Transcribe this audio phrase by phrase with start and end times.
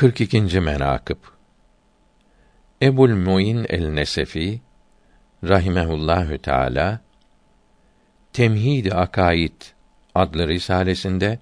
[0.00, 0.60] 42.
[0.60, 1.16] menakıb
[2.82, 4.60] Ebul Muin el-Nesefi
[5.44, 7.00] rahimehullahü teala
[8.32, 9.62] Temhid Akaid
[10.14, 11.38] adlı risalesinde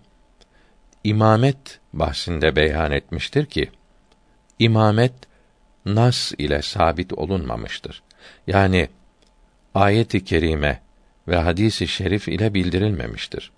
[1.04, 3.70] imamet bahsinde beyan etmiştir ki
[4.58, 5.14] imamet
[5.84, 8.02] nas ile sabit olunmamıştır.
[8.46, 8.88] Yani
[9.74, 10.82] ayet-i kerime
[11.28, 13.52] ve hadisi şerif ile bildirilmemiştir.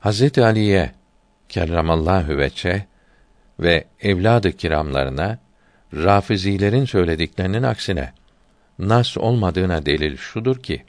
[0.00, 0.92] Hazreti Ali'ye
[1.48, 2.93] kerramallahu veçe
[3.60, 5.38] ve evladı kiramlarına
[5.94, 8.12] Rafizilerin söylediklerinin aksine
[8.78, 10.84] nas olmadığına delil şudur ki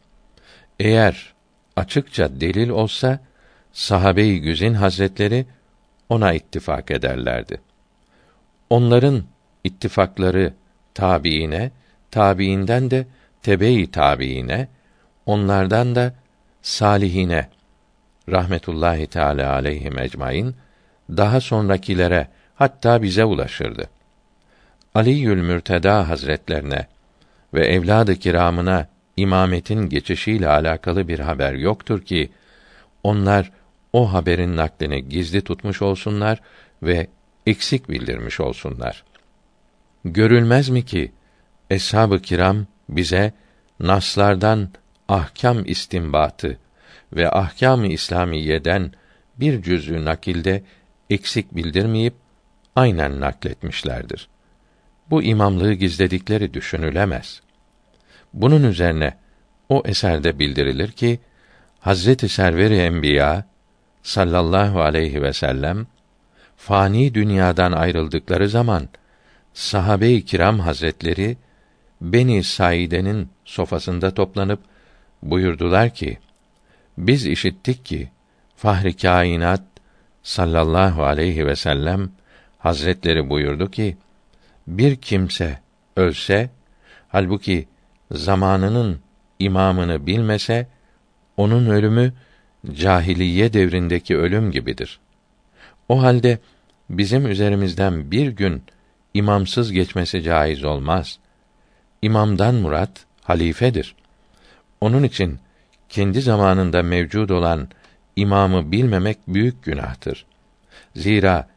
[0.79, 1.33] eğer
[1.75, 3.19] açıkça delil olsa
[3.73, 5.45] sahabe-i güzin hazretleri
[6.09, 7.61] ona ittifak ederlerdi.
[8.69, 9.23] Onların
[9.63, 10.53] ittifakları
[10.93, 11.71] tabiine,
[12.11, 13.07] tabiinden de
[13.41, 14.67] tebe-i tabiine,
[15.25, 16.13] onlardan da
[16.61, 17.49] salihine
[18.29, 20.55] rahmetullahi teala aleyhi ecmaîn
[21.09, 23.89] daha sonrakilere hatta bize ulaşırdı.
[24.95, 26.87] Ali'ül Mürteda Hazretlerine
[27.53, 32.29] ve evladı kiramına imametin geçişiyle alakalı bir haber yoktur ki
[33.03, 33.51] onlar
[33.93, 36.41] o haberin naklini gizli tutmuş olsunlar
[36.83, 37.07] ve
[37.45, 39.03] eksik bildirmiş olsunlar.
[40.05, 41.11] Görülmez mi ki
[41.69, 43.33] eshab-ı kiram bize
[43.79, 44.69] naslardan
[45.07, 46.57] ahkam istinbatı
[47.13, 48.91] ve ahkâm-ı İslamiyeden
[49.39, 50.63] bir cüz'ü nakilde
[51.09, 52.13] eksik bildirmeyip
[52.75, 54.27] aynen nakletmişlerdir.
[55.09, 57.41] Bu imamlığı gizledikleri düşünülemez.
[58.33, 59.17] Bunun üzerine
[59.69, 61.19] o eserde bildirilir ki
[61.79, 63.45] Hazreti Server-i Enbiya
[64.03, 65.87] sallallahu aleyhi ve sellem
[66.57, 68.89] fani dünyadan ayrıldıkları zaman
[69.53, 71.37] sahabe-i kiram hazretleri
[72.01, 74.59] Beni Saide'nin sofasında toplanıp
[75.23, 76.17] buyurdular ki:
[76.97, 78.09] Biz işittik ki
[78.55, 79.63] Fahri Kainat
[80.23, 82.11] sallallahu aleyhi ve sellem
[82.65, 83.97] hazretleri buyurdu ki:
[84.67, 85.59] Bir kimse
[85.95, 86.49] ölse
[87.07, 87.67] halbuki
[88.11, 88.99] zamanının
[89.39, 90.67] imamını bilmese
[91.37, 92.13] onun ölümü
[92.73, 94.99] cahiliye devrindeki ölüm gibidir.
[95.89, 96.39] O halde
[96.89, 98.63] bizim üzerimizden bir gün
[99.13, 101.19] imamsız geçmesi caiz olmaz.
[102.01, 103.95] İmamdan murat halifedir.
[104.81, 105.39] Onun için
[105.89, 107.67] kendi zamanında mevcud olan
[108.15, 110.25] imamı bilmemek büyük günahtır.
[110.95, 111.47] Zira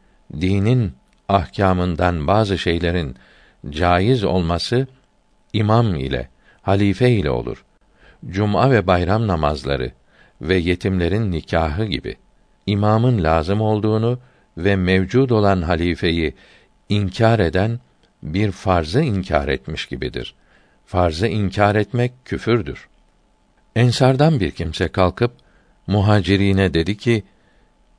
[0.41, 0.98] dinin
[1.29, 3.15] ahkamından bazı şeylerin
[3.69, 4.87] caiz olması
[5.53, 6.29] imam ile,
[6.61, 7.65] halife ile olur.
[8.29, 9.91] Cuma ve bayram namazları
[10.41, 12.15] ve yetimlerin nikahı gibi
[12.65, 14.19] imamın lazım olduğunu
[14.57, 16.33] ve mevcud olan halifeyi
[16.89, 17.79] inkar eden
[18.23, 20.35] bir farzı inkar etmiş gibidir.
[20.85, 22.87] Farzı inkar etmek küfürdür.
[23.75, 25.31] Ensardan bir kimse kalkıp
[25.87, 27.23] muhacirine dedi ki: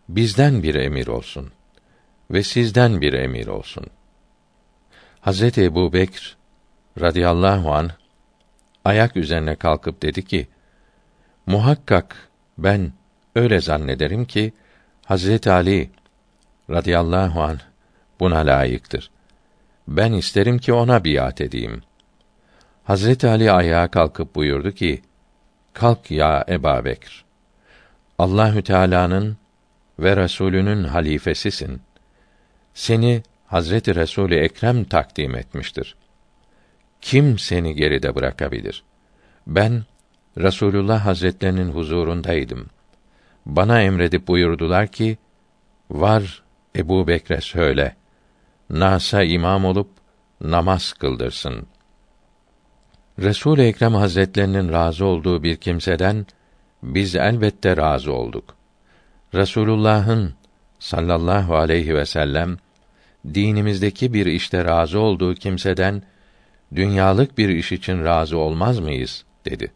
[0.08, 1.52] Bizden bir emir olsun
[2.30, 3.86] ve sizden bir emir olsun.
[5.20, 6.36] Hazreti Ebu Bekr
[7.00, 7.90] radıyallahu an
[8.84, 10.48] ayak üzerine kalkıp dedi ki:
[11.46, 12.92] Muhakkak ben
[13.34, 14.52] öyle zannederim ki
[15.04, 15.90] Hazreti Ali
[16.70, 17.58] radıyallahu an
[18.20, 19.10] buna layıktır.
[19.88, 21.82] Ben isterim ki ona biat edeyim.
[22.84, 25.02] Hazreti Ali ayağa kalkıp buyurdu ki:
[25.72, 27.24] Kalk ya Eba Bekr.
[28.18, 29.36] Allahü Teala'nın
[29.98, 31.82] ve Resulünün halifesisin.
[32.74, 35.96] Seni Hazreti Resul Ekrem takdim etmiştir.
[37.00, 38.82] Kim seni geride bırakabilir?
[39.46, 39.84] Ben
[40.38, 42.66] Resulullah Hazretlerinin huzurundaydım.
[43.46, 45.18] Bana emredip buyurdular ki:
[45.90, 46.42] Var
[46.76, 47.96] Ebu Bekre söyle.
[48.70, 49.90] Nasa imam olup
[50.40, 51.66] namaz kıldırsın.
[53.18, 56.26] Resul Ekrem Hazretlerinin razı olduğu bir kimseden
[56.82, 58.56] biz elbette razı olduk.
[59.34, 60.34] Resulullah'ın
[60.80, 62.56] sallallahu aleyhi ve sellem
[63.34, 66.02] dinimizdeki bir işte razı olduğu kimseden
[66.74, 69.72] dünyalık bir iş için razı olmaz mıyız dedi.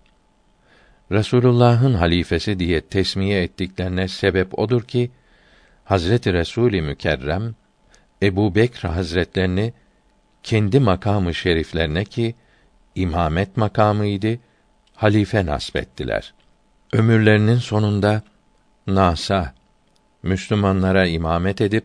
[1.13, 5.11] Resulullah'ın halifesi diye tesmiye ettiklerine sebep odur ki
[5.85, 7.55] Hazreti Resûl-i Mükerrem
[8.23, 9.73] Ebu Bekr Hazretlerini
[10.43, 12.35] kendi makamı şeriflerine ki
[12.95, 14.39] imamet makamıydı,
[14.95, 16.35] halife nasbettiler.
[16.93, 18.23] Ömürlerinin sonunda
[18.87, 19.55] Nasa
[20.25, 21.85] Müslümanlara imamet edip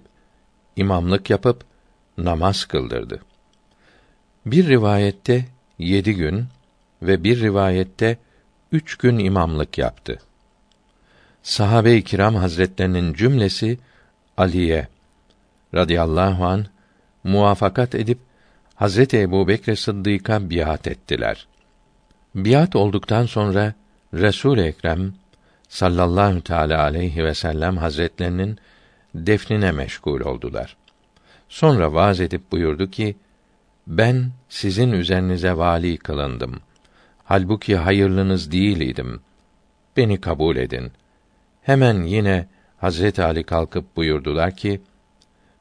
[0.76, 1.64] imamlık yapıp
[2.18, 3.20] namaz kıldırdı.
[4.46, 5.46] Bir rivayette
[5.80, 6.46] yedi gün
[7.02, 8.18] ve bir rivayette
[8.72, 10.20] üç gün imamlık yaptı.
[11.44, 13.80] Sahabe-i kiram hazretlerinin cümlesi
[14.38, 14.88] Ali'ye
[15.76, 16.66] radıyallahu an
[17.24, 18.20] muvafakat edip
[18.76, 21.48] Hazreti Ebu Bekr Sıddık'a biat ettiler.
[22.36, 23.74] Biat olduktan sonra
[24.14, 25.14] Resul Ekrem
[25.70, 28.58] sallallahu teala aleyhi ve sellem hazretlerinin
[29.16, 30.78] defnine meşgul oldular.
[31.50, 33.16] Sonra vaaz edip buyurdu ki:
[33.88, 36.62] Ben sizin üzerinize vali kılındım.
[37.24, 39.22] Halbuki hayırlınız değildim.
[39.98, 40.92] Beni kabul edin.
[41.62, 44.82] Hemen yine Hazret Ali kalkıp buyurdular ki: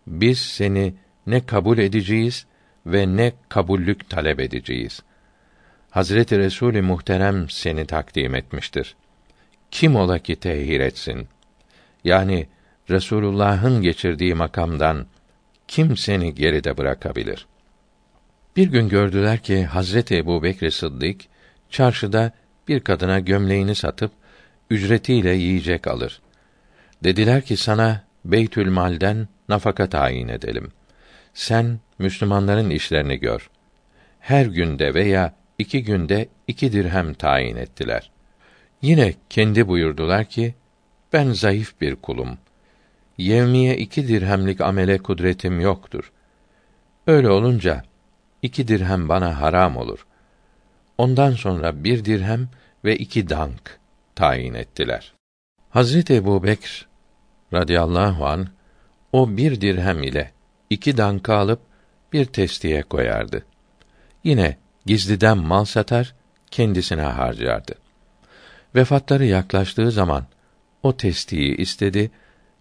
[0.07, 0.95] Biz seni
[1.27, 2.47] ne kabul edeceğiz
[2.87, 5.03] ve ne kabullük talep edeceğiz.
[5.91, 8.97] Hazreti Resul Muhterem seni takdim etmiştir.
[9.71, 11.29] Kim ola ki tehir etsin?
[12.05, 12.47] Yani
[12.91, 15.07] Resulullah'ın geçirdiği makamdan
[15.69, 17.47] kim seni geride bırakabilir?
[18.57, 21.21] Bir gün gördüler ki Hazreti Ebu Bekr Sıddık
[21.71, 22.33] çarşıda
[22.69, 24.13] bir kadına gömleğini satıp
[24.71, 26.21] ücretiyle yiyecek alır.
[27.05, 30.73] Dediler ki sana Beytül Mal'den nafaka tayin edelim.
[31.35, 33.51] Sen Müslümanların işlerini gör.
[34.21, 38.11] Her günde veya iki günde iki dirhem tayin ettiler.
[38.83, 40.55] Yine kendi buyurdular ki,
[41.13, 42.39] ben zayıf bir kulum.
[43.19, 46.13] Yevmiye iki dirhemlik amele kudretim yoktur.
[47.07, 47.83] Öyle olunca,
[48.43, 50.07] iki dirhem bana haram olur.
[50.99, 52.49] Ondan sonra bir dirhem
[52.85, 53.79] ve iki dank
[54.15, 55.13] tayin ettiler.
[55.71, 56.89] Hazreti Ebu Bekr
[57.53, 58.49] radıyallahu an
[59.13, 60.33] o bir dirhem ile
[60.71, 61.61] iki danka alıp
[62.13, 63.45] bir testiye koyardı.
[64.25, 66.15] Yine gizliden mal satar,
[66.51, 67.75] kendisine harcardı.
[68.75, 70.27] Vefatları yaklaştığı zaman
[70.83, 72.11] o testiyi istedi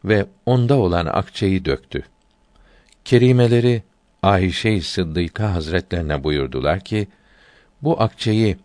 [0.05, 2.03] ve onda olan akçeyi döktü.
[3.05, 3.83] Kerimeleri
[4.23, 7.07] Ayşe Sıddıka Hazretlerine buyurdular ki,
[7.81, 8.57] bu akçeyi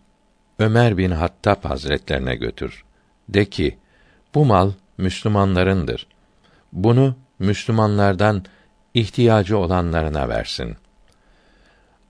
[0.58, 2.84] Ömer bin Hattab Hazretlerine götür.
[3.28, 3.78] De ki,
[4.34, 6.06] bu mal Müslümanlarındır.
[6.72, 8.44] Bunu Müslümanlardan
[8.94, 10.76] ihtiyacı olanlarına versin.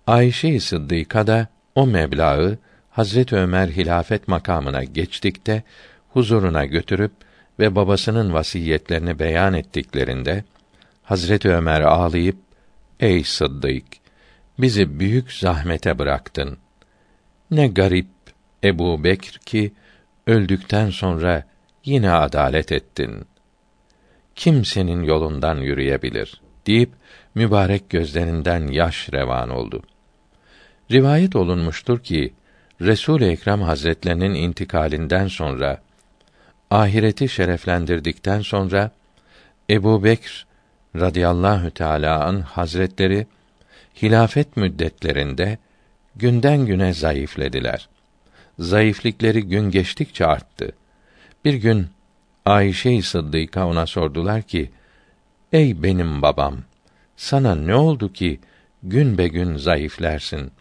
[0.07, 2.59] Ayşe-i Sıddıka da o meblağı
[2.93, 5.63] Hazret Ömer hilafet makamına geçtikte
[6.09, 7.13] huzuruna götürüp
[7.59, 10.45] ve babasının vasiyetlerini beyan ettiklerinde
[11.03, 12.37] Hazret Ömer ağlayıp
[13.01, 13.85] ey Sıddık
[14.59, 16.59] bizi büyük zahmete bıraktın.
[17.51, 18.09] Ne garip
[18.65, 19.73] Ebu Bekr ki
[20.27, 21.45] öldükten sonra
[21.85, 23.27] yine adalet ettin.
[24.35, 26.91] Kim senin yolundan yürüyebilir deyip
[27.35, 29.83] mübarek gözlerinden yaş revan oldu.
[30.91, 32.33] Rivayet olunmuştur ki
[32.83, 35.83] Resul-i Ekrem Hazretlerinin intikalinden sonra
[36.71, 38.91] ahireti şereflendirdikten sonra
[39.71, 40.47] Ebu Bekr
[40.97, 43.27] radıyallahu teâlâ an hazretleri
[44.03, 45.59] hilafet müddetlerinde
[46.17, 47.89] günden güne zayıflediler.
[48.59, 50.73] Zayıflikleri gün geçtikçe arttı.
[51.45, 51.87] Bir gün
[52.45, 54.71] Ayşe-i Sıddıka ona sordular ki:
[55.53, 56.59] Ey benim babam,
[57.17, 58.41] sana ne oldu ki
[58.83, 60.53] gün be gün zayıflersin?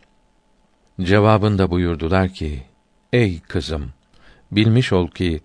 [1.04, 2.64] Cevabında buyurdular ki:
[3.14, 3.94] Ey kızım,
[4.52, 5.42] bilmiş ol ki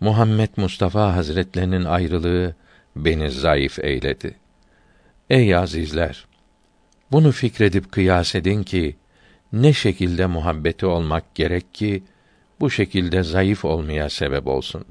[0.00, 2.54] Muhammed Mustafa Hazretlerinin ayrılığı
[2.96, 4.34] beni zayıf eyledi.
[5.30, 6.26] Ey azizler,
[7.12, 8.96] bunu fikredip kıyas edin ki
[9.52, 12.02] ne şekilde muhabbeti olmak gerek ki
[12.60, 14.84] bu şekilde zayıf olmaya sebep olsun.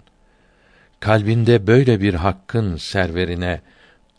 [0.99, 3.61] Kalbinde böyle bir hakkın serverine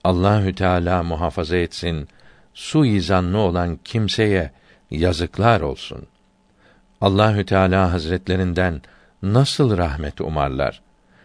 [0.05, 2.09] Allahü Teala muhafaza etsin.
[2.55, 4.51] Suizanlı olan kimseye
[4.91, 6.07] yazıklar olsun.
[7.01, 8.83] Allahü Teala Hazretlerinden
[9.23, 10.81] nasıl rahmet umarlar?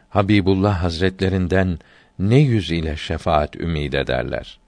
[0.09, 1.79] Habibullah Hazretlerinden
[2.19, 4.58] ne yüz ile şefaat ümid ederler?